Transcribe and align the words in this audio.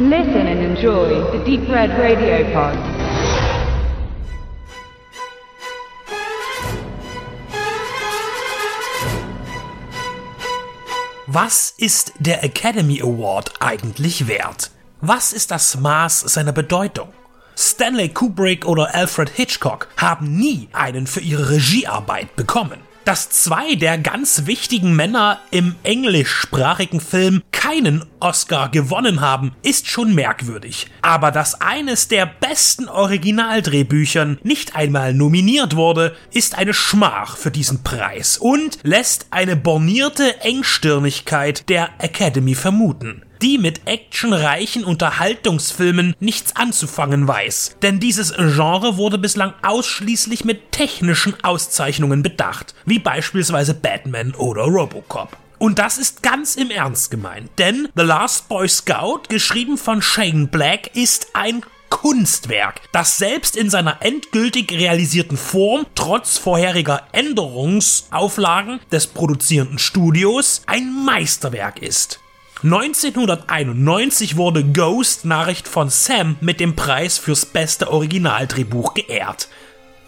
Listen 0.00 0.46
and 0.46 0.60
enjoy 0.60 1.08
the 1.32 1.44
Deep 1.44 1.68
Red 1.68 1.90
Radio 1.98 2.44
Pod. 2.52 2.78
Was 11.26 11.74
ist 11.78 12.12
der 12.20 12.44
Academy 12.44 13.02
Award 13.02 13.54
eigentlich 13.58 14.28
wert? 14.28 14.70
Was 15.00 15.32
ist 15.32 15.50
das 15.50 15.76
Maß 15.80 16.20
seiner 16.20 16.52
Bedeutung? 16.52 17.08
Stanley 17.56 18.10
Kubrick 18.10 18.66
oder 18.66 18.94
Alfred 18.94 19.30
Hitchcock 19.30 19.88
haben 19.96 20.36
nie 20.36 20.68
einen 20.74 21.08
für 21.08 21.18
ihre 21.18 21.50
Regiearbeit 21.50 22.36
bekommen. 22.36 22.87
Dass 23.08 23.30
zwei 23.30 23.74
der 23.74 23.96
ganz 23.96 24.44
wichtigen 24.44 24.94
Männer 24.94 25.40
im 25.50 25.76
englischsprachigen 25.82 27.00
Film 27.00 27.42
keinen 27.52 28.04
Oscar 28.20 28.68
gewonnen 28.68 29.22
haben, 29.22 29.52
ist 29.62 29.88
schon 29.88 30.14
merkwürdig. 30.14 30.90
Aber 31.00 31.30
dass 31.30 31.58
eines 31.62 32.08
der 32.08 32.26
besten 32.26 32.86
Originaldrehbüchern 32.86 34.38
nicht 34.42 34.76
einmal 34.76 35.14
nominiert 35.14 35.74
wurde, 35.74 36.14
ist 36.34 36.58
eine 36.58 36.74
Schmach 36.74 37.38
für 37.38 37.50
diesen 37.50 37.82
Preis 37.82 38.36
und 38.36 38.78
lässt 38.82 39.28
eine 39.30 39.56
bornierte 39.56 40.42
Engstirnigkeit 40.42 41.66
der 41.70 41.88
Academy 42.00 42.54
vermuten 42.54 43.22
die 43.42 43.58
mit 43.58 43.86
actionreichen 43.86 44.84
Unterhaltungsfilmen 44.84 46.14
nichts 46.20 46.56
anzufangen 46.56 47.26
weiß. 47.26 47.76
Denn 47.82 48.00
dieses 48.00 48.34
Genre 48.34 48.96
wurde 48.96 49.18
bislang 49.18 49.54
ausschließlich 49.62 50.44
mit 50.44 50.72
technischen 50.72 51.34
Auszeichnungen 51.42 52.22
bedacht, 52.22 52.74
wie 52.84 52.98
beispielsweise 52.98 53.74
Batman 53.74 54.34
oder 54.34 54.62
Robocop. 54.62 55.36
Und 55.58 55.80
das 55.80 55.98
ist 55.98 56.22
ganz 56.22 56.54
im 56.54 56.70
Ernst 56.70 57.10
gemeint, 57.10 57.50
denn 57.58 57.88
The 57.96 58.04
Last 58.04 58.48
Boy 58.48 58.68
Scout, 58.68 59.22
geschrieben 59.28 59.76
von 59.76 60.00
Shane 60.00 60.46
Black, 60.46 60.94
ist 60.94 61.28
ein 61.34 61.62
Kunstwerk, 61.90 62.82
das 62.92 63.16
selbst 63.16 63.56
in 63.56 63.70
seiner 63.70 64.02
endgültig 64.02 64.70
realisierten 64.72 65.36
Form 65.36 65.86
trotz 65.94 66.38
vorheriger 66.38 67.08
Änderungsauflagen 67.12 68.80
des 68.92 69.06
produzierenden 69.08 69.78
Studios 69.78 70.62
ein 70.66 71.04
Meisterwerk 71.04 71.82
ist. 71.82 72.20
1991 72.64 74.36
wurde 74.36 74.64
Ghost 74.64 75.24
Nachricht 75.24 75.68
von 75.68 75.90
Sam 75.90 76.36
mit 76.40 76.58
dem 76.58 76.74
Preis 76.74 77.16
fürs 77.16 77.46
beste 77.46 77.92
Originaldrehbuch 77.92 78.94
geehrt. 78.94 79.48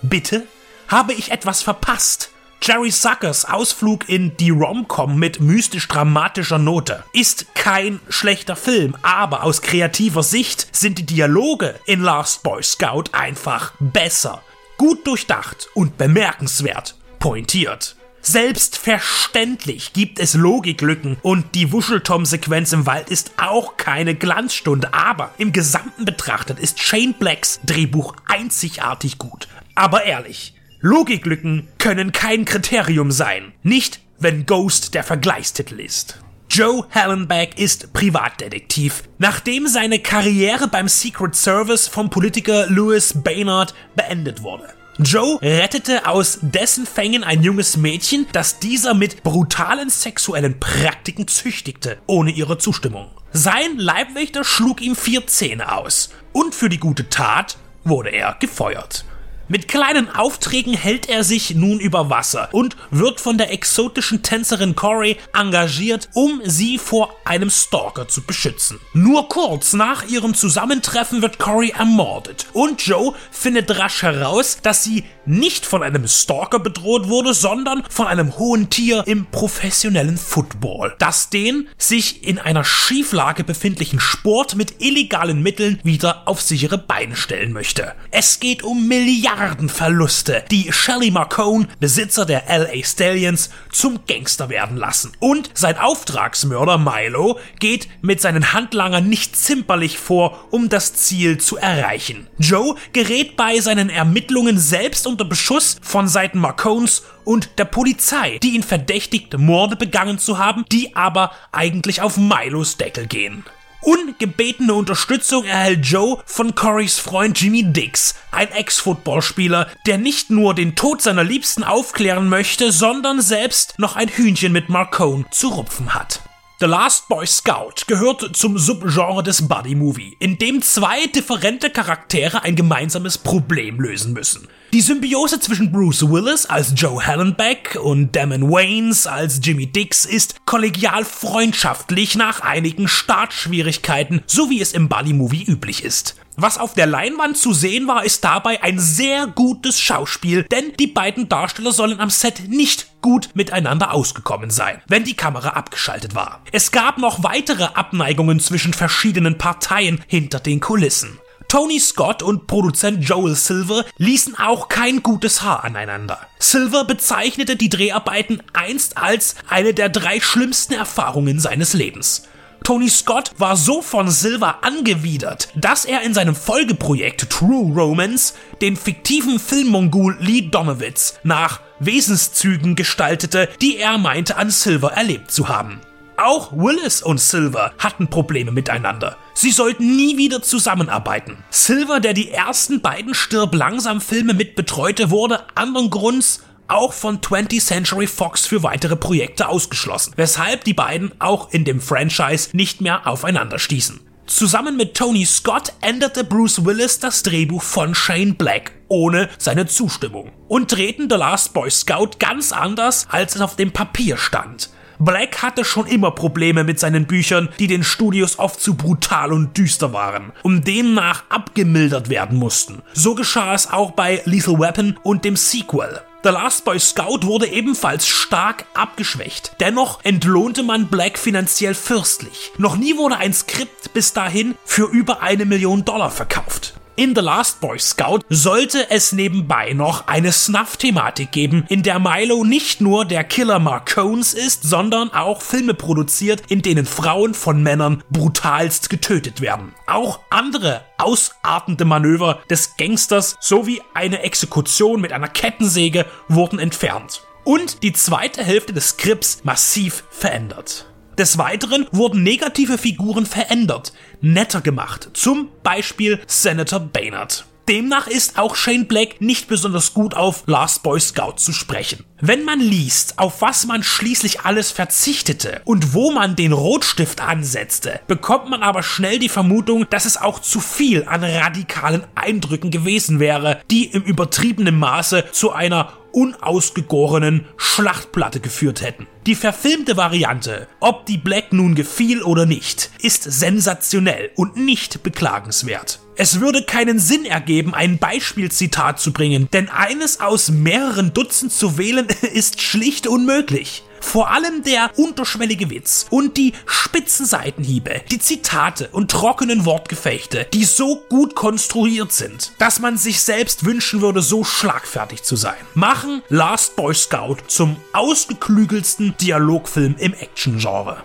Bitte? 0.03 0.47
Habe 0.89 1.13
ich 1.13 1.31
etwas 1.31 1.63
verpasst? 1.63 2.31
Jerry 2.63 2.91
Suckers 2.91 3.45
Ausflug 3.45 4.09
in 4.09 4.37
die 4.37 4.51
Romcom 4.51 5.17
mit 5.17 5.41
mystisch-dramatischer 5.41 6.59
Note 6.59 7.05
ist 7.13 7.55
kein 7.55 8.01
schlechter 8.09 8.57
Film, 8.57 8.97
aber 9.01 9.45
aus 9.45 9.63
kreativer 9.63 10.25
Sicht 10.25 10.67
sind 10.77 10.99
die 10.99 11.07
Dialoge 11.07 11.77
in 11.87 12.01
Last 12.01 12.43
Boy 12.43 12.63
Scout 12.65 13.05
einfach 13.13 13.73
besser. 13.79 14.43
Gut 14.77 15.07
durchdacht 15.07 15.69
und 15.75 15.97
bemerkenswert 15.97 16.97
pointiert. 17.21 17.97
Selbstverständlich 18.23 19.93
gibt 19.93 20.19
es 20.19 20.35
Logiklücken 20.35 21.17
und 21.23 21.55
die 21.55 21.73
Wuscheltom-Sequenz 21.73 22.73
im 22.73 22.87
Wald 22.87 23.09
ist 23.09 23.33
auch 23.39 23.77
keine 23.79 24.15
Glanzstunde, 24.15 24.93
aber 24.93 25.35
im 25.39 25.53
Gesamten 25.53 26.05
betrachtet 26.05 26.59
ist 26.59 26.83
Shane 26.83 27.15
Blacks 27.19 27.61
Drehbuch 27.65 28.15
einzigartig 28.29 29.19
gut. 29.19 29.49
Aber 29.75 30.05
ehrlich, 30.05 30.55
Logiklücken 30.81 31.69
können 31.79 32.13
kein 32.13 32.45
Kriterium 32.45 33.11
sein. 33.11 33.53
Nicht, 33.63 34.01
wenn 34.19 34.45
Ghost 34.45 34.95
der 34.95 35.05
Vergleichstitel 35.05 35.81
ist. 35.81 36.19
Joe 36.51 36.87
Hallenbeck 36.91 37.59
ist 37.59 37.93
Privatdetektiv. 37.93 39.05
Nachdem 39.19 39.67
seine 39.67 40.01
Karriere 40.01 40.69
beim 40.69 40.89
Secret 40.89 41.37
Service 41.37 41.87
vom 41.87 42.11
Politiker 42.11 42.67
Louis 42.69 43.15
Baynard 43.15 43.73
beendet 43.95 44.43
wurde. 44.43 44.69
Joe 45.03 45.39
rettete 45.41 46.07
aus 46.07 46.39
dessen 46.43 46.85
Fängen 46.85 47.25
ein 47.25 47.43
junges 47.43 47.79
Mädchen, 47.79 48.27
das 48.33 48.59
dieser 48.59 48.93
mit 48.93 49.23
brutalen 49.23 49.89
sexuellen 49.89 50.61
Praktiken 50.61 51.27
züchtigte, 51.27 51.99
ohne 52.07 52.31
ihre 52.31 52.59
Zustimmung. 52.59 53.11
Sein 53.33 53.79
Leibwächter 53.79 54.45
schlug 54.45 54.83
ihm 54.83 54.95
vier 54.95 55.27
Zähne 55.27 55.73
aus 55.73 56.11
und 56.33 56.55
für 56.55 56.69
die 56.69 56.79
gute 56.79 57.09
Tat 57.09 57.57
wurde 57.85 58.11
er 58.11 58.37
gefeuert. 58.41 59.05
Mit 59.53 59.67
kleinen 59.67 60.09
Aufträgen 60.09 60.75
hält 60.75 61.09
er 61.09 61.25
sich 61.25 61.57
nun 61.57 61.81
über 61.81 62.09
Wasser 62.09 62.51
und 62.53 62.77
wird 62.93 63.21
von 63.21 63.37
der 63.37 63.53
exotischen 63.53 64.23
Tänzerin 64.23 64.77
Corey 64.77 65.17
engagiert, 65.37 66.09
um 66.15 66.41
sie 66.45 66.79
vor 66.79 67.13
einem 67.25 67.51
Stalker 67.51 68.07
zu 68.07 68.23
beschützen. 68.23 68.79
Nur 68.95 69.29
kurz 69.29 69.73
nach 69.73 70.07
ihrem 70.07 70.35
Zusammentreffen 70.35 71.21
wird 71.21 71.41
Corey 71.41 71.71
ermordet 71.77 72.47
und 72.53 72.87
Joe 72.87 73.13
findet 73.33 73.77
rasch 73.77 74.03
heraus, 74.03 74.59
dass 74.63 74.85
sie 74.85 75.03
nicht 75.27 75.67
von 75.67 75.83
einem 75.83 76.07
Stalker 76.07 76.61
bedroht 76.61 77.09
wurde, 77.09 77.35
sondern 77.35 77.83
von 77.91 78.07
einem 78.07 78.39
hohen 78.39 78.71
Tier 78.71 79.03
im 79.09 79.27
professionellen 79.27 80.17
Football, 80.17 80.95
das 81.01 81.29
den 81.29 81.69
sich 81.77 82.23
in 82.23 82.39
einer 82.39 82.63
Schieflage 82.63 83.43
befindlichen 83.43 83.99
Sport 83.99 84.55
mit 84.55 84.81
illegalen 84.81 85.43
Mitteln 85.43 85.81
wieder 85.83 86.29
auf 86.29 86.41
sichere 86.41 86.79
Beine 86.79 87.17
stellen 87.17 87.53
möchte. 87.53 87.95
Es 88.13 88.39
geht 88.39 88.63
um 88.63 88.87
Milliarden 88.87 89.40
Milliardenverluste, 89.41 90.45
die 90.51 90.71
Shelly 90.71 91.11
Marcone, 91.11 91.67
Besitzer 91.79 92.27
der 92.27 92.45
LA 92.47 92.85
Stallions, 92.85 93.49
zum 93.73 94.01
Gangster 94.07 94.51
werden 94.51 94.77
lassen. 94.77 95.13
Und 95.19 95.51
sein 95.55 95.79
Auftragsmörder 95.79 96.77
Milo 96.77 97.39
geht 97.59 97.89
mit 98.03 98.21
seinen 98.21 98.53
Handlangern 98.53 99.09
nicht 99.09 99.35
zimperlich 99.35 99.99
vor, 99.99 100.47
um 100.51 100.69
das 100.69 100.93
Ziel 100.93 101.39
zu 101.39 101.57
erreichen. 101.57 102.29
Joe 102.37 102.75
gerät 102.93 103.37
bei 103.37 103.59
seinen 103.61 103.89
Ermittlungen 103.89 104.59
selbst 104.59 105.07
unter 105.07 105.25
Beschuss 105.25 105.79
von 105.81 106.07
Seiten 106.07 106.39
Marcones 106.39 107.05
und 107.25 107.59
der 107.59 107.65
Polizei, 107.65 108.39
die 108.43 108.51
ihn 108.51 108.63
verdächtigt, 108.63 109.39
Morde 109.39 109.77
begangen 109.77 110.19
zu 110.19 110.37
haben, 110.37 110.67
die 110.71 110.95
aber 110.95 111.33
eigentlich 111.51 112.03
auf 112.03 112.19
Milos 112.19 112.77
Deckel 112.77 113.07
gehen. 113.07 113.45
Ungebetene 113.83 114.75
Unterstützung 114.75 115.45
erhält 115.45 115.87
Joe 115.87 116.19
von 116.27 116.55
Corys 116.55 116.99
Freund 116.99 117.41
Jimmy 117.41 117.63
Dix, 117.65 118.15
ein 118.31 118.53
Ex-Footballspieler, 118.53 119.69
der 119.87 119.97
nicht 119.97 120.29
nur 120.29 120.55
den 120.55 120.77
Tod 120.77 121.01
seiner 121.01 121.25
Liebsten 121.25 121.65
aufklären 121.65 122.29
möchte, 122.29 122.73
sondern 122.73 123.23
selbst 123.23 123.79
noch 123.79 123.97
ein 123.97 124.09
Hühnchen 124.09 124.53
mit 124.53 124.69
Marcone 124.69 125.25
zu 125.31 125.49
rupfen 125.49 125.95
hat. 125.95 126.21
The 126.61 126.67
Last 126.67 127.09
Boy 127.09 127.27
Scout 127.27 127.87
gehört 127.87 128.37
zum 128.37 128.59
Subgenre 128.59 129.23
des 129.23 129.49
Buddy 129.49 129.75
Movie, 129.75 130.15
in 130.21 130.37
dem 130.37 130.61
zwei 130.61 131.07
differente 131.07 131.71
Charaktere 131.71 132.43
ein 132.43 132.57
gemeinsames 132.57 133.17
Problem 133.17 133.81
lösen 133.81 134.13
müssen. 134.13 134.47
Die 134.73 134.83
Symbiose 134.83 135.41
zwischen 135.41 135.73
Bruce 135.73 136.09
Willis 136.09 136.47
als 136.47 136.75
Joe 136.77 137.05
Hallenbeck 137.05 137.77
und 137.83 138.15
Damon 138.15 138.53
Waynes 138.53 139.09
als 139.09 139.41
Jimmy 139.43 139.67
Dix 139.67 140.05
ist 140.05 140.47
kollegial 140.47 141.05
freundschaftlich 141.05 142.15
nach 142.15 142.43
einigen 142.43 142.87
Startschwierigkeiten, 142.87 144.23
so 144.27 144.49
wie 144.49 144.61
es 144.61 144.73
im 144.73 144.89
Buddy-Movie 144.89 145.43
üblich 145.43 145.85
ist. 145.85 146.15
Was 146.37 146.57
auf 146.57 146.75
der 146.75 146.87
Leinwand 146.87 147.37
zu 147.37 147.53
sehen 147.53 147.89
war, 147.89 148.05
ist 148.05 148.23
dabei 148.23 148.63
ein 148.63 148.79
sehr 148.79 149.27
gutes 149.27 149.81
Schauspiel, 149.81 150.45
denn 150.45 150.73
die 150.79 150.87
beiden 150.87 151.29
Darsteller 151.29 151.73
sollen 151.73 151.99
am 151.99 152.09
Set 152.09 152.49
nicht 152.49 153.03
gut 153.03 153.31
miteinander 153.35 153.93
ausgekommen 153.93 154.51
sein, 154.51 154.81
wenn 154.87 155.03
die 155.03 155.17
Kamera 155.17 155.49
abgeschaltet 155.49 156.15
war. 156.15 156.43
Es 156.53 156.71
gab 156.71 156.99
noch 156.99 157.25
weitere 157.25 157.65
Abneigungen 157.65 158.39
zwischen 158.39 158.73
verschiedenen 158.73 159.37
Parteien 159.37 160.01
hinter 160.07 160.39
den 160.39 160.61
Kulissen. 160.61 161.19
Tony 161.51 161.81
Scott 161.81 162.23
und 162.23 162.47
Produzent 162.47 163.03
Joel 163.03 163.35
Silver 163.35 163.85
ließen 163.99 164.39
auch 164.39 164.69
kein 164.69 165.03
gutes 165.03 165.43
Haar 165.43 165.65
aneinander. 165.65 166.21
Silver 166.39 166.85
bezeichnete 166.85 167.57
die 167.57 167.69
Dreharbeiten 167.69 168.41
einst 168.53 168.97
als 168.97 169.35
eine 169.49 169.75
der 169.75 169.89
drei 169.89 170.21
schlimmsten 170.21 170.75
Erfahrungen 170.75 171.41
seines 171.41 171.73
Lebens. 171.73 172.29
Tony 172.63 172.89
Scott 172.89 173.33
war 173.39 173.57
so 173.57 173.83
von 173.83 174.09
Silver 174.09 174.63
angewidert, 174.63 175.49
dass 175.57 175.85
er 175.85 176.03
in 176.03 176.15
seinem 176.15 176.37
Folgeprojekt 176.37 177.29
True 177.29 177.75
Romance 177.75 178.35
den 178.63 178.77
fiktiven 178.77 179.41
Filmmongul 179.41 180.19
Lee 180.21 180.43
Donowitz 180.43 181.15
nach 181.25 181.63
Wesenszügen 181.81 182.77
gestaltete, 182.77 183.49
die 183.61 183.77
er 183.77 183.99
meinte 183.99 184.37
an 184.37 184.51
Silver 184.51 184.93
erlebt 184.93 185.33
zu 185.33 185.49
haben. 185.49 185.81
Auch 186.23 186.53
Willis 186.53 187.01
und 187.01 187.19
Silver 187.19 187.73
hatten 187.79 188.09
Probleme 188.09 188.53
miteinander. 188.53 189.17
Sie 189.33 189.51
sollten 189.51 189.97
nie 189.97 190.19
wieder 190.19 190.43
zusammenarbeiten. 190.43 191.43
Silver, 191.49 191.99
der 191.99 192.13
die 192.13 192.31
ersten 192.31 192.83
beiden 192.83 193.15
Stirb 193.15 193.55
langsam 193.55 194.03
Filme 194.03 194.35
mitbetreute, 194.35 195.11
wurde 195.11 195.41
anderen 195.55 195.89
Grunds 195.89 196.43
auch 196.69 196.93
von 196.93 197.23
20th 197.23 197.65
Century 197.65 198.07
Fox 198.07 198.45
für 198.45 198.63
weitere 198.63 198.97
Projekte 198.97 199.49
ausgeschlossen, 199.49 200.13
weshalb 200.17 200.65
die 200.65 200.75
beiden 200.75 201.11
auch 201.21 201.53
in 201.53 201.65
dem 201.65 201.81
Franchise 201.81 202.51
nicht 202.53 202.83
mehr 202.83 203.07
aufeinander 203.07 203.59
stießen. 203.59 204.01
Zusammen 204.27 204.77
mit 204.77 204.95
Tony 204.95 205.25
Scott 205.25 205.73
änderte 205.81 206.23
Bruce 206.23 206.67
Willis 206.67 207.01
das 207.01 207.23
Drehbuch 207.23 207.63
von 207.63 207.95
Shane 207.95 208.35
Black 208.35 208.73
ohne 208.89 209.31
seine 209.39 209.67
Zustimmung 209.67 210.33
und 210.49 210.71
drehten 210.71 211.09
The 211.09 211.17
Last 211.17 211.55
Boy 211.55 211.71
Scout 211.71 212.11
ganz 212.19 212.53
anders, 212.53 213.07
als 213.11 213.37
es 213.37 213.41
auf 213.41 213.57
dem 213.57 213.73
Papier 213.73 214.19
stand. 214.19 214.69
Black 215.01 215.41
hatte 215.41 215.65
schon 215.65 215.87
immer 215.87 216.11
Probleme 216.11 216.63
mit 216.63 216.79
seinen 216.79 217.07
Büchern, 217.07 217.49
die 217.59 217.67
den 217.67 217.83
Studios 217.83 218.39
oft 218.39 218.61
zu 218.61 218.75
brutal 218.75 219.33
und 219.33 219.57
düster 219.57 219.95
waren 219.95 220.33
und 220.43 220.67
demnach 220.67 221.25
abgemildert 221.31 222.11
werden 222.11 222.39
mussten. 222.39 222.83
So 222.93 223.15
geschah 223.15 223.55
es 223.55 223.71
auch 223.71 223.93
bei 223.93 224.21
Lethal 224.27 224.59
Weapon 224.59 224.99
und 225.03 225.25
dem 225.25 225.37
Sequel. 225.37 226.03
The 226.23 226.29
Last 226.29 226.67
Boy 226.67 226.79
Scout 226.79 227.21
wurde 227.23 227.47
ebenfalls 227.47 228.07
stark 228.07 228.67
abgeschwächt. 228.75 229.53
Dennoch 229.59 230.05
entlohnte 230.05 230.63
man 230.63 230.89
Black 230.89 231.17
finanziell 231.17 231.75
fürstlich. 231.75 232.53
Noch 232.59 232.77
nie 232.77 232.99
wurde 232.99 233.17
ein 233.17 233.33
Skript 233.33 233.95
bis 233.95 234.13
dahin 234.13 234.55
für 234.67 234.85
über 234.85 235.23
eine 235.23 235.47
Million 235.47 235.87
Dollar 235.87 236.11
verkauft. 236.11 236.75
In 237.01 237.15
The 237.15 237.23
Last 237.23 237.63
Boy 237.63 237.79
Scout 237.79 238.19
sollte 238.29 238.91
es 238.91 239.13
nebenbei 239.13 239.73
noch 239.73 240.07
eine 240.07 240.33
Snuff-Thematik 240.33 241.33
geben, 241.33 241.65
in 241.71 241.83
der 241.83 241.99
Milo 241.99 242.45
nicht 242.45 242.83
nur 242.83 243.07
der 243.07 243.25
Killer 243.25 243.59
Marcones 243.59 244.35
ist, 244.35 244.65
sondern 244.65 245.11
auch 245.11 245.41
Filme 245.41 245.73
produziert, 245.73 246.43
in 246.51 246.61
denen 246.61 246.85
Frauen 246.85 247.33
von 247.33 247.63
Männern 247.63 248.05
brutalst 248.11 248.91
getötet 248.91 249.41
werden. 249.41 249.75
Auch 249.87 250.21
andere 250.29 250.83
ausartende 250.99 251.87
Manöver 251.87 252.43
des 252.51 252.77
Gangsters 252.77 253.39
sowie 253.41 253.81
eine 253.95 254.23
Exekution 254.23 255.01
mit 255.01 255.15
einer 255.15 255.29
Kettensäge 255.29 256.05
wurden 256.29 256.59
entfernt. 256.59 257.23
Und 257.45 257.83
die 257.83 257.95
zweite 257.95 258.45
Hälfte 258.45 258.75
des 258.75 258.89
Skripts 258.91 259.43
massiv 259.43 260.05
verändert. 260.11 260.85
Des 261.21 261.37
Weiteren 261.37 261.87
wurden 261.93 262.23
negative 262.23 262.79
Figuren 262.79 263.27
verändert, 263.27 263.93
netter 264.23 264.63
gemacht, 264.63 265.11
zum 265.13 265.51
Beispiel 265.63 266.19
Senator 266.27 266.81
Baynard. 266.81 267.45
Demnach 267.69 268.07
ist 268.07 268.39
auch 268.39 268.57
Shane 268.57 268.87
Black 268.87 269.21
nicht 269.21 269.49
besonders 269.49 269.95
gut 269.95 270.15
auf 270.15 270.43
Last 270.47 270.83
Boy 270.83 270.99
Scout 270.99 271.35
zu 271.37 271.53
sprechen. 271.53 272.05
Wenn 272.21 272.45
man 272.45 272.61
liest, 272.61 273.19
auf 273.19 273.41
was 273.43 273.67
man 273.67 273.83
schließlich 273.83 274.41
alles 274.41 274.71
verzichtete 274.71 275.63
und 275.65 275.95
wo 275.95 276.11
man 276.11 276.37
den 276.37 276.53
Rotstift 276.53 277.21
ansetzte, 277.21 278.01
bekommt 278.07 278.51
man 278.51 278.63
aber 278.63 278.83
schnell 278.83 279.19
die 279.19 279.29
Vermutung, 279.29 279.87
dass 279.89 280.05
es 280.05 280.17
auch 280.17 280.41
zu 280.41 280.61
viel 280.61 281.05
an 281.05 281.25
radikalen 281.25 282.05
Eindrücken 282.15 282.71
gewesen 282.71 283.21
wäre, 283.21 283.61
die 283.71 283.87
im 283.87 284.03
übertriebenen 284.03 284.79
Maße 284.79 285.27
zu 285.33 285.53
einer 285.53 285.93
unausgegorenen 286.13 287.47
Schlachtplatte 287.57 288.41
geführt 288.41 288.83
hätten. 288.83 289.07
Die 289.27 289.35
verfilmte 289.35 289.97
Variante, 289.97 290.67
ob 290.81 291.07
die 291.07 291.19
Black 291.19 291.53
nun 291.53 291.75
gefiel 291.75 292.23
oder 292.23 292.47
nicht, 292.47 292.91
ist 293.01 293.23
sensationell 293.23 294.31
und 294.35 294.57
nicht 294.57 295.03
beklagenswert. 295.03 296.01
Es 296.23 296.39
würde 296.39 296.63
keinen 296.63 296.99
Sinn 296.99 297.25
ergeben, 297.25 297.73
ein 297.73 297.97
Beispielzitat 297.97 299.01
zu 299.01 299.11
bringen, 299.11 299.49
denn 299.55 299.71
eines 299.71 300.21
aus 300.21 300.51
mehreren 300.51 301.15
Dutzend 301.15 301.51
zu 301.51 301.79
wählen 301.79 302.09
ist 302.35 302.61
schlicht 302.61 303.07
unmöglich. 303.07 303.85
Vor 304.03 304.31
allem 304.31 304.63
der 304.63 304.91
unterschwellige 304.99 305.71
Witz 305.71 306.05
und 306.11 306.37
die 306.37 306.53
spitzen 306.67 307.25
Seitenhiebe, 307.25 308.03
die 308.11 308.19
Zitate 308.19 308.91
und 308.93 309.11
trockenen 309.11 309.65
Wortgefechte, 309.65 310.47
die 310.53 310.67
so 310.67 311.03
gut 311.09 311.35
konstruiert 311.35 312.13
sind, 312.13 312.53
dass 312.59 312.81
man 312.81 312.99
sich 312.99 313.23
selbst 313.23 313.65
wünschen 313.65 314.03
würde, 314.03 314.21
so 314.21 314.45
schlagfertig 314.45 315.23
zu 315.23 315.37
sein, 315.37 315.57
machen 315.73 316.21
Last 316.29 316.77
Boy 316.77 316.95
Scout 316.95 317.39
zum 317.47 317.77
ausgeklügelsten 317.95 319.15
Dialogfilm 319.19 319.95
im 319.99 320.13
Action-Genre. 320.13 321.03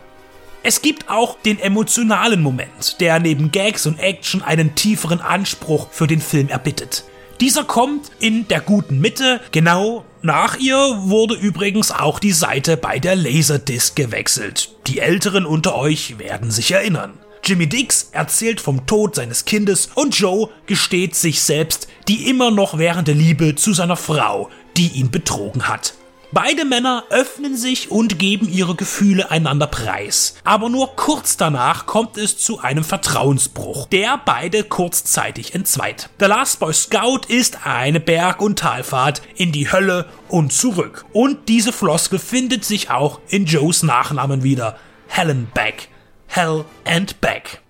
Es 0.67 0.81
gibt 0.81 1.11
auch 1.11 1.37
den 1.45 1.59
emotionalen 1.59 2.41
Moment, 2.41 2.99
der 2.99 3.19
neben 3.19 3.51
Gags 3.51 3.85
und 3.85 3.99
Action 3.99 4.41
einen 4.41 4.73
tieferen 4.73 5.21
Anspruch 5.21 5.89
für 5.91 6.07
den 6.07 6.19
Film 6.19 6.49
erbittet. 6.49 7.03
Dieser 7.39 7.65
kommt 7.65 8.09
in 8.19 8.47
der 8.47 8.61
guten 8.61 8.99
Mitte, 8.99 9.41
genau 9.51 10.05
nach 10.23 10.57
ihr 10.57 10.75
wurde 11.01 11.35
übrigens 11.35 11.91
auch 11.91 12.17
die 12.17 12.31
Seite 12.31 12.77
bei 12.77 12.97
der 12.97 13.15
Laserdisc 13.15 13.95
gewechselt. 13.95 14.73
Die 14.87 14.97
Älteren 14.97 15.45
unter 15.45 15.75
euch 15.75 16.17
werden 16.17 16.49
sich 16.49 16.71
erinnern. 16.71 17.13
Jimmy 17.43 17.67
Dix 17.67 18.09
erzählt 18.11 18.59
vom 18.59 18.87
Tod 18.87 19.13
seines 19.13 19.45
Kindes 19.45 19.89
und 19.93 20.17
Joe 20.17 20.49
gesteht 20.65 21.13
sich 21.13 21.43
selbst 21.43 21.87
die 22.07 22.27
immer 22.27 22.49
noch 22.49 22.79
währende 22.79 23.11
Liebe 23.11 23.53
zu 23.53 23.71
seiner 23.75 23.97
Frau, 23.97 24.49
die 24.77 24.87
ihn 24.87 25.11
betrogen 25.11 25.67
hat. 25.67 25.93
Beide 26.35 26.65
Männer 26.65 27.05
öffnen 27.11 27.55
sich 27.55 27.91
und 27.91 28.19
geben 28.19 28.49
ihre 28.49 28.75
Gefühle 28.75 29.31
einander 29.31 29.67
preis. 29.67 30.35
Aber 30.43 30.67
nur 30.67 30.97
kurz 30.97 31.37
danach 31.37 31.85
kommt 31.85 32.17
es 32.17 32.37
zu 32.37 32.59
einem 32.59 32.83
Vertrauensbruch, 32.83 33.87
der 33.87 34.19
beide 34.25 34.65
kurzzeitig 34.65 35.55
entzweit. 35.55 36.09
The 36.19 36.25
Last 36.25 36.59
Boy 36.59 36.73
Scout 36.73 37.21
ist 37.29 37.65
eine 37.65 38.01
Berg- 38.01 38.41
und 38.41 38.59
Talfahrt 38.59 39.21
in 39.37 39.53
die 39.53 39.71
Hölle 39.71 40.09
und 40.27 40.51
zurück. 40.51 41.05
Und 41.13 41.47
diese 41.47 41.71
Floskel 41.71 42.19
findet 42.19 42.65
sich 42.65 42.89
auch 42.89 43.21
in 43.29 43.45
Joes 43.45 43.83
Nachnamen 43.83 44.43
wieder. 44.43 44.77
Helen 45.07 45.47
Beck. 45.53 45.87
Hell 46.27 46.65
and 46.83 47.21
Back. 47.21 47.64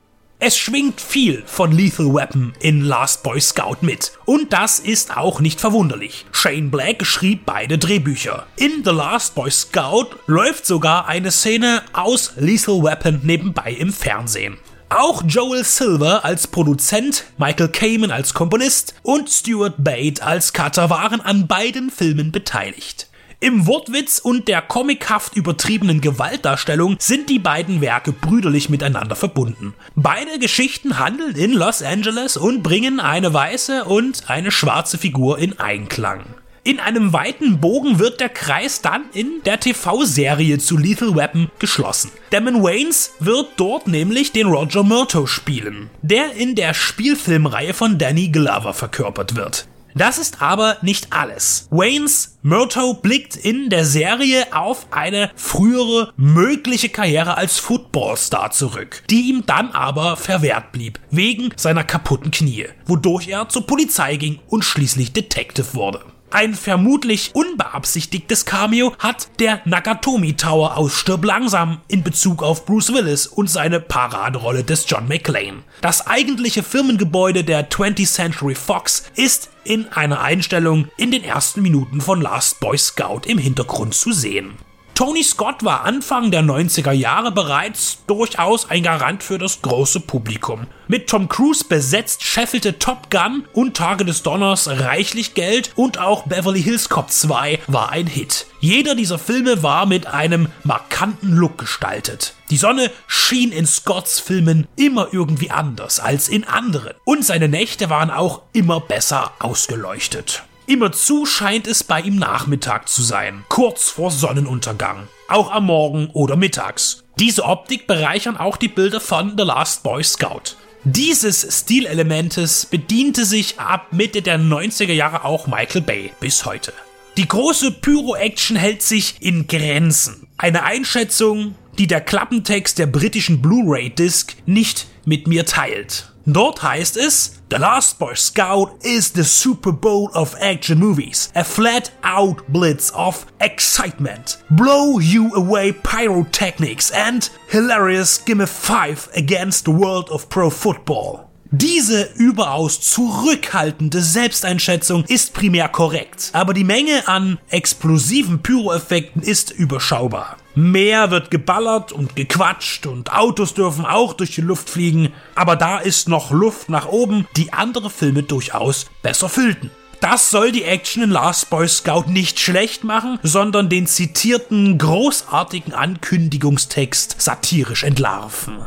Es 0.47 0.59
schwingt 0.59 1.01
viel 1.01 1.41
von 1.47 1.71
Lethal 1.71 2.13
Weapon 2.13 2.53
in 2.59 2.81
Last 2.81 3.23
Boy 3.23 3.41
Scout 3.41 3.77
mit. 3.81 4.11
Und 4.25 4.53
das 4.53 4.77
ist 4.77 5.17
auch 5.17 5.39
nicht 5.39 5.59
verwunderlich. 5.59 6.27
Shane 6.31 6.69
Black 6.69 7.03
schrieb 7.03 7.47
beide 7.47 7.79
Drehbücher. 7.79 8.45
In 8.55 8.83
The 8.85 8.91
Last 8.91 9.33
Boy 9.33 9.49
Scout 9.49 10.09
läuft 10.27 10.67
sogar 10.67 11.07
eine 11.07 11.31
Szene 11.31 11.81
aus 11.93 12.33
Lethal 12.35 12.83
Weapon 12.83 13.21
nebenbei 13.23 13.71
im 13.71 13.91
Fernsehen. 13.91 14.59
Auch 14.89 15.23
Joel 15.27 15.63
Silver 15.63 16.23
als 16.23 16.45
Produzent, 16.45 17.23
Michael 17.39 17.69
Kamen 17.69 18.11
als 18.11 18.35
Komponist 18.35 18.93
und 19.01 19.31
Stuart 19.31 19.83
Bate 19.83 20.21
als 20.21 20.53
Cutter 20.53 20.91
waren 20.91 21.21
an 21.21 21.47
beiden 21.47 21.89
Filmen 21.89 22.31
beteiligt. 22.31 23.07
Im 23.45 23.67
Wortwitz 23.67 24.17
und 24.17 24.47
der 24.47 24.63
comichaft 24.63 25.35
übertriebenen 25.35 26.01
Gewaltdarstellung 26.01 26.95
sind 26.97 27.29
die 27.29 27.37
beiden 27.37 27.79
Werke 27.79 28.11
brüderlich 28.11 28.69
miteinander 28.69 29.15
verbunden. 29.15 29.75
Beide 29.95 30.39
Geschichten 30.39 30.97
handeln 30.97 31.35
in 31.35 31.53
Los 31.53 31.83
Angeles 31.83 32.37
und 32.37 32.63
bringen 32.63 32.99
eine 32.99 33.35
weiße 33.35 33.85
und 33.85 34.31
eine 34.31 34.49
schwarze 34.49 34.97
Figur 34.97 35.37
in 35.37 35.59
Einklang. 35.59 36.23
In 36.63 36.79
einem 36.79 37.13
weiten 37.13 37.59
Bogen 37.61 37.99
wird 37.99 38.19
der 38.19 38.29
Kreis 38.29 38.81
dann 38.81 39.03
in 39.13 39.43
der 39.45 39.59
TV-Serie 39.59 40.57
zu 40.57 40.75
Lethal 40.79 41.15
Weapon 41.15 41.51
geschlossen. 41.59 42.09
Damon 42.31 42.63
Waynes 42.63 43.11
wird 43.19 43.49
dort 43.57 43.85
nämlich 43.85 44.31
den 44.31 44.47
Roger 44.47 44.81
Murto 44.81 45.27
spielen, 45.27 45.91
der 46.01 46.33
in 46.33 46.55
der 46.55 46.73
Spielfilmreihe 46.73 47.75
von 47.75 47.99
Danny 47.99 48.29
Glover 48.29 48.73
verkörpert 48.73 49.35
wird. 49.35 49.67
Das 49.97 50.17
ist 50.17 50.41
aber 50.41 50.77
nicht 50.81 51.13
alles. 51.13 51.69
Waynes 51.71 52.37
Murto 52.41 52.95
blickt 52.95 53.37
in 53.37 53.69
der 53.69 53.85
Serie 53.85 54.53
auf 54.53 54.87
eine 54.91 55.31
frühere 55.35 56.11
mögliche 56.17 56.89
Karriere 56.89 57.37
als 57.37 57.59
Footballstar 57.59 58.51
zurück, 58.51 59.03
die 59.09 59.29
ihm 59.29 59.45
dann 59.45 59.71
aber 59.71 60.17
verwehrt 60.17 60.73
blieb, 60.73 60.99
wegen 61.11 61.53
seiner 61.55 61.85
kaputten 61.85 62.31
Knie, 62.31 62.67
wodurch 62.85 63.29
er 63.29 63.47
zur 63.47 63.65
Polizei 63.65 64.17
ging 64.17 64.39
und 64.47 64.65
schließlich 64.65 65.13
Detective 65.13 65.73
wurde. 65.75 66.03
Ein 66.31 66.53
vermutlich 66.53 67.31
unbeabsichtigtes 67.33 68.45
Cameo 68.45 68.93
hat 68.99 69.29
der 69.39 69.61
Nakatomi 69.65 70.33
Tower 70.33 70.75
aus 70.75 70.93
Stirb 70.93 71.23
langsam 71.23 71.81
in 71.87 72.03
Bezug 72.03 72.43
auf 72.43 72.65
Bruce 72.65 72.91
Willis 72.93 73.27
und 73.27 73.49
seine 73.49 73.79
Paraderolle 73.79 74.63
des 74.63 74.85
John 74.89 75.07
McClane. 75.07 75.63
Das 75.81 76.07
eigentliche 76.07 76.63
Firmengebäude 76.63 77.43
der 77.43 77.69
20th 77.69 78.11
Century 78.11 78.55
Fox 78.55 79.03
ist 79.15 79.49
in 79.63 79.87
einer 79.89 80.21
Einstellung 80.21 80.89
in 80.97 81.11
den 81.11 81.23
ersten 81.23 81.61
Minuten 81.61 82.01
von 82.01 82.21
Last 82.21 82.59
Boy 82.59 82.77
Scout 82.77 83.21
im 83.27 83.37
Hintergrund 83.37 83.93
zu 83.93 84.11
sehen. 84.11 84.57
Tony 84.95 85.23
Scott 85.23 85.65
war 85.65 85.83
Anfang 85.83 86.31
der 86.31 86.41
90er 86.41 86.93
Jahre 86.93 87.33
bereits 87.33 87.97
durchaus 88.07 88.69
ein 88.69 88.81
Garant 88.81 89.23
für 89.23 89.37
das 89.37 89.61
große 89.61 89.99
Publikum. 89.99 90.67
Mit 90.87 91.09
Tom 91.09 91.27
Cruise 91.27 91.65
besetzt 91.65 92.23
scheffelte 92.23 92.79
Top 92.79 93.11
Gun 93.11 93.43
und 93.51 93.75
Tage 93.75 94.05
des 94.05 94.23
Donners 94.23 94.69
reichlich 94.69 95.33
Geld 95.33 95.73
und 95.75 95.97
auch 95.97 96.23
Beverly 96.23 96.63
Hills 96.63 96.87
Cop 96.87 97.11
2 97.11 97.59
war 97.67 97.89
ein 97.89 98.07
Hit. 98.07 98.47
Jeder 98.61 98.95
dieser 98.95 99.19
Filme 99.19 99.61
war 99.61 99.85
mit 99.85 100.07
einem 100.07 100.47
markanten 100.63 101.33
Look 101.35 101.57
gestaltet. 101.57 102.33
Die 102.49 102.57
Sonne 102.57 102.89
schien 103.05 103.51
in 103.51 103.65
Scotts 103.65 104.21
Filmen 104.21 104.65
immer 104.77 105.09
irgendwie 105.11 105.51
anders 105.51 105.99
als 105.99 106.29
in 106.29 106.45
anderen 106.45 106.93
und 107.03 107.25
seine 107.25 107.49
Nächte 107.49 107.89
waren 107.89 108.11
auch 108.11 108.43
immer 108.53 108.79
besser 108.79 109.33
ausgeleuchtet. 109.39 110.43
Immerzu 110.67 111.27
scheint 111.27 111.67
es 111.67 111.83
bei 111.83 112.01
ihm 112.01 112.15
Nachmittag 112.15 112.89
zu 112.89 113.03
sein, 113.03 113.43
kurz 113.49 113.89
vor 113.89 114.09
Sonnenuntergang, 114.09 115.07
auch 115.27 115.51
am 115.51 115.67
Morgen 115.67 116.09
oder 116.13 116.35
mittags. 116.35 117.03
Diese 117.19 117.43
Optik 117.43 117.85
bereichern 117.85 118.35
auch 118.35 118.57
die 118.57 118.67
Bilder 118.67 118.99
von 118.99 119.35
The 119.37 119.43
Last 119.43 119.83
Boy 119.83 120.03
Scout. 120.03 120.55
Dieses 120.83 121.61
Stilelementes 121.61 122.65
bediente 122.65 123.25
sich 123.25 123.59
ab 123.59 123.87
Mitte 123.91 124.23
der 124.23 124.39
90er 124.39 124.93
Jahre 124.93 125.23
auch 125.23 125.45
Michael 125.45 125.81
Bay 125.81 126.11
bis 126.19 126.45
heute. 126.45 126.73
Die 127.17 127.27
große 127.27 127.71
Pyro-Action 127.71 128.57
hält 128.57 128.81
sich 128.81 129.15
in 129.19 129.45
Grenzen. 129.47 130.27
Eine 130.37 130.63
Einschätzung, 130.63 131.55
die 131.77 131.87
der 131.87 132.01
Klappentext 132.01 132.79
der 132.79 132.87
britischen 132.87 133.41
Blu-ray-Disc 133.41 134.35
nicht 134.47 134.87
mit 135.05 135.27
mir 135.27 135.45
teilt. 135.45 136.11
Dort 136.27 136.63
heißt 136.63 136.97
es, 136.97 137.41
The 137.49 137.57
Last 137.57 137.99
Boy 137.99 138.15
Scout 138.15 138.83
is 138.83 139.11
the 139.11 139.23
Super 139.23 139.71
Bowl 139.71 140.09
of 140.15 140.35
action 140.41 140.79
movies, 140.79 141.29
a 141.35 141.43
flat 141.43 141.91
out 142.03 142.47
blitz 142.47 142.89
of 142.95 143.27
excitement, 143.39 144.43
blow 144.49 144.97
you 144.97 145.31
away 145.35 145.71
pyrotechnics 145.71 146.89
and 146.89 147.29
hilarious 147.47 148.17
gimme 148.17 148.47
five 148.47 149.07
against 149.15 149.65
the 149.65 149.71
world 149.71 150.09
of 150.09 150.27
pro 150.29 150.49
football. 150.49 151.29
Diese 151.57 152.09
überaus 152.17 152.81
zurückhaltende 152.81 154.01
Selbsteinschätzung 154.01 155.05
ist 155.05 155.33
primär 155.33 155.69
korrekt, 155.69 156.31
aber 156.33 156.53
die 156.53 156.65
Menge 156.65 157.07
an 157.07 157.39
explosiven 157.47 158.41
Pyroeffekten 158.41 159.21
ist 159.21 159.51
überschaubar. 159.51 160.35
Mehr 160.55 161.11
wird 161.11 161.31
geballert 161.31 161.93
und 161.93 162.17
gequatscht 162.17 162.87
und 162.87 163.13
Autos 163.13 163.53
dürfen 163.53 163.85
auch 163.85 164.11
durch 164.11 164.31
die 164.35 164.41
Luft 164.41 164.69
fliegen, 164.69 165.13
aber 165.33 165.55
da 165.55 165.77
ist 165.77 166.09
noch 166.09 166.31
Luft 166.31 166.67
nach 166.67 166.89
oben, 166.89 167.25
die 167.37 167.53
andere 167.53 167.89
Filme 167.89 168.23
durchaus 168.23 168.87
besser 169.01 169.29
füllten. 169.29 169.71
Das 170.01 170.29
soll 170.31 170.51
die 170.51 170.63
Action 170.63 171.03
in 171.03 171.09
Last 171.09 171.49
Boy 171.49 171.69
Scout 171.69 172.09
nicht 172.09 172.37
schlecht 172.37 172.83
machen, 172.83 173.17
sondern 173.23 173.69
den 173.69 173.87
zitierten 173.87 174.77
großartigen 174.77 175.73
Ankündigungstext 175.73 177.15
satirisch 177.17 177.85
entlarven. 177.85 178.65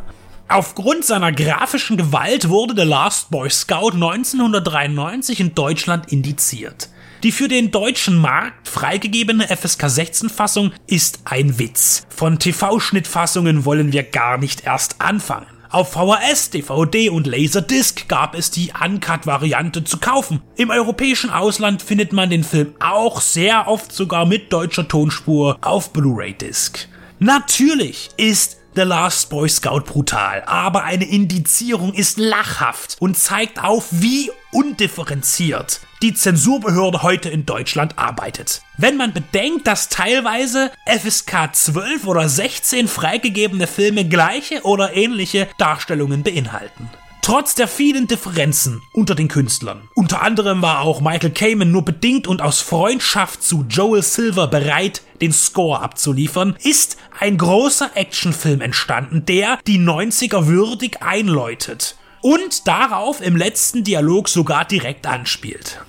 Aufgrund 0.50 1.04
seiner 1.04 1.30
grafischen 1.30 1.98
Gewalt 1.98 2.48
wurde 2.48 2.74
The 2.74 2.88
Last 2.88 3.30
Boy 3.30 3.50
Scout 3.50 3.92
1993 3.92 5.40
in 5.40 5.54
Deutschland 5.54 6.10
indiziert. 6.10 6.88
Die 7.22 7.32
für 7.32 7.48
den 7.48 7.70
deutschen 7.70 8.16
Markt 8.16 8.66
freigegebene 8.66 9.46
FSK 9.46 9.90
16 9.90 10.30
Fassung 10.30 10.72
ist 10.86 11.20
ein 11.26 11.58
Witz. 11.58 12.06
Von 12.08 12.38
TV-Schnittfassungen 12.38 13.66
wollen 13.66 13.92
wir 13.92 14.04
gar 14.04 14.38
nicht 14.38 14.64
erst 14.64 15.02
anfangen. 15.02 15.46
Auf 15.68 15.92
VHS, 15.92 16.48
DVD 16.48 17.10
und 17.10 17.26
Laserdisc 17.26 18.08
gab 18.08 18.34
es 18.34 18.50
die 18.50 18.72
Uncut-Variante 18.82 19.84
zu 19.84 19.98
kaufen. 19.98 20.40
Im 20.56 20.70
europäischen 20.70 21.28
Ausland 21.28 21.82
findet 21.82 22.14
man 22.14 22.30
den 22.30 22.42
Film 22.42 22.72
auch 22.80 23.20
sehr 23.20 23.68
oft 23.68 23.92
sogar 23.92 24.24
mit 24.24 24.50
deutscher 24.50 24.88
Tonspur 24.88 25.58
auf 25.60 25.92
Blu-ray-Disc. 25.92 26.88
Natürlich 27.18 28.10
ist 28.16 28.57
The 28.78 28.84
Last 28.84 29.28
Boy 29.28 29.48
Scout 29.48 29.86
brutal, 29.86 30.44
aber 30.46 30.84
eine 30.84 31.04
Indizierung 31.04 31.92
ist 31.94 32.16
lachhaft 32.16 32.96
und 33.00 33.18
zeigt 33.18 33.60
auf, 33.60 33.86
wie 33.90 34.30
undifferenziert 34.52 35.80
die 36.00 36.14
Zensurbehörde 36.14 37.02
heute 37.02 37.28
in 37.28 37.44
Deutschland 37.44 37.98
arbeitet. 37.98 38.62
Wenn 38.76 38.96
man 38.96 39.12
bedenkt, 39.12 39.66
dass 39.66 39.88
teilweise 39.88 40.70
FSK 40.86 41.56
12 41.56 42.06
oder 42.06 42.28
16 42.28 42.86
freigegebene 42.86 43.66
Filme 43.66 44.08
gleiche 44.08 44.62
oder 44.62 44.94
ähnliche 44.94 45.48
Darstellungen 45.58 46.22
beinhalten. 46.22 46.88
Trotz 47.28 47.54
der 47.54 47.68
vielen 47.68 48.06
Differenzen 48.06 48.80
unter 48.94 49.14
den 49.14 49.28
Künstlern. 49.28 49.86
Unter 49.94 50.22
anderem 50.22 50.62
war 50.62 50.80
auch 50.80 51.02
Michael 51.02 51.28
Kamen 51.28 51.70
nur 51.70 51.84
bedingt 51.84 52.26
und 52.26 52.40
aus 52.40 52.62
Freundschaft 52.62 53.42
zu 53.42 53.66
Joel 53.68 54.02
Silver 54.02 54.46
bereit, 54.46 55.02
den 55.20 55.34
Score 55.34 55.82
abzuliefern, 55.82 56.56
ist 56.62 56.96
ein 57.20 57.36
großer 57.36 57.90
Actionfilm 57.96 58.62
entstanden, 58.62 59.26
der 59.26 59.58
die 59.66 59.78
90er 59.78 60.46
würdig 60.46 61.02
einläutet 61.02 61.96
und 62.22 62.66
darauf 62.66 63.20
im 63.20 63.36
letzten 63.36 63.84
Dialog 63.84 64.30
sogar 64.30 64.64
direkt 64.64 65.06
anspielt. 65.06 65.82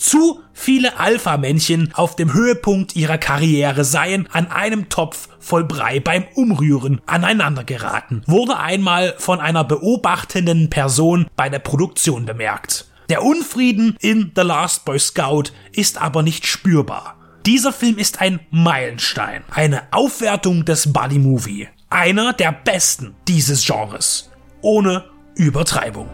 Zu 0.00 0.40
viele 0.54 0.98
Alpha-Männchen 0.98 1.92
auf 1.92 2.16
dem 2.16 2.32
Höhepunkt 2.32 2.96
ihrer 2.96 3.18
Karriere 3.18 3.84
seien 3.84 4.26
an 4.32 4.50
einem 4.50 4.88
Topf 4.88 5.28
voll 5.40 5.64
Brei 5.64 6.00
beim 6.00 6.24
Umrühren 6.34 7.02
aneinander 7.04 7.64
geraten, 7.64 8.22
wurde 8.26 8.56
einmal 8.56 9.14
von 9.18 9.40
einer 9.40 9.62
beobachtenden 9.62 10.70
Person 10.70 11.26
bei 11.36 11.50
der 11.50 11.58
Produktion 11.58 12.24
bemerkt. 12.24 12.86
Der 13.10 13.22
Unfrieden 13.22 13.94
in 14.00 14.32
The 14.34 14.40
Last 14.40 14.86
Boy 14.86 14.98
Scout 14.98 15.52
ist 15.72 16.00
aber 16.00 16.22
nicht 16.22 16.46
spürbar. 16.46 17.16
Dieser 17.44 17.70
Film 17.70 17.98
ist 17.98 18.22
ein 18.22 18.40
Meilenstein, 18.50 19.44
eine 19.50 19.82
Aufwertung 19.90 20.64
des 20.64 20.94
Buddy 20.94 21.18
Movie, 21.18 21.68
einer 21.90 22.32
der 22.32 22.52
besten 22.52 23.14
dieses 23.28 23.66
Genres, 23.66 24.30
ohne 24.62 25.04
Übertreibung. 25.34 26.08